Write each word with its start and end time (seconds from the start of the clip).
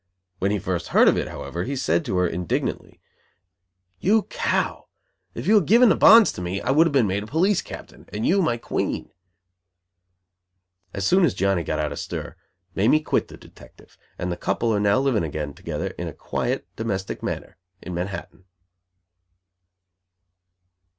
When 0.39 0.49
he 0.49 0.57
first 0.57 0.87
heard 0.87 1.07
of 1.07 1.15
it, 1.15 1.27
however, 1.27 1.63
he 1.63 1.73
had 1.73 1.79
said 1.79 2.05
to 2.05 2.17
her, 2.17 2.27
indignantly: 2.27 2.99
"You 3.99 4.23
cow, 4.31 4.87
if 5.35 5.45
you 5.45 5.53
had 5.53 5.67
given 5.67 5.89
the 5.89 5.95
bonds 5.95 6.31
to 6.31 6.41
me, 6.41 6.59
I 6.59 6.71
would 6.71 6.87
have 6.87 6.91
been 6.91 7.05
made 7.05 7.21
a 7.21 7.27
police 7.27 7.61
captain, 7.61 8.09
and 8.11 8.25
you 8.25 8.41
my 8.41 8.57
queen." 8.57 9.11
As 10.91 11.05
soon 11.05 11.23
as 11.23 11.35
Johnny 11.35 11.63
got 11.63 11.77
out 11.77 11.91
of 11.91 11.99
stir, 11.99 12.35
Mamie 12.73 13.01
quit 13.01 13.27
the 13.27 13.37
detective, 13.37 13.95
and 14.17 14.31
the 14.31 14.37
couple 14.37 14.73
are 14.73 14.79
now 14.79 14.97
living 14.97 15.21
again 15.21 15.53
together 15.53 15.93
in 15.99 16.07
a 16.07 16.13
quiet, 16.13 16.67
domestic 16.75 17.21
manner, 17.21 17.57
in 17.79 17.93
Manhattan. 17.93 18.45